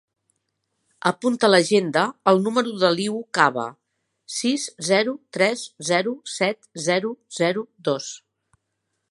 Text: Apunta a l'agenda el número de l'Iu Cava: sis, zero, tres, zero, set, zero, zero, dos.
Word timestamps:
Apunta 1.09 1.45
a 1.47 1.51
l'agenda 1.51 2.05
el 2.31 2.41
número 2.47 2.73
de 2.85 2.91
l'Iu 2.95 3.19
Cava: 3.39 3.67
sis, 4.37 4.67
zero, 4.89 5.15
tres, 5.39 5.67
zero, 5.93 6.17
set, 6.39 6.69
zero, 6.89 7.15
zero, 7.43 7.67
dos. 7.91 8.11